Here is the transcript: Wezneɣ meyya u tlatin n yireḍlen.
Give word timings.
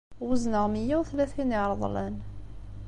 Wezneɣ 0.27 0.65
meyya 0.69 0.95
u 1.01 1.03
tlatin 1.09 1.49
n 1.49 1.55
yireḍlen. 1.55 2.15